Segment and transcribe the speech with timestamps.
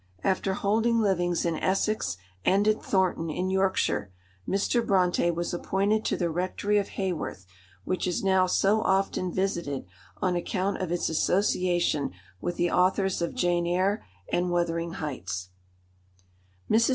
[0.23, 4.11] After holding livings in Essex and at Thornton, in Yorkshire,
[4.49, 4.83] Mr.
[4.83, 7.45] Brontë was appointed to the Rectory of Haworth,
[7.83, 9.85] which is now so often visited
[10.19, 12.09] on account of its association
[12.41, 14.03] with the authors of Jane Eyre
[14.33, 15.49] and Wuthering Heights.
[16.67, 16.89] Mrs.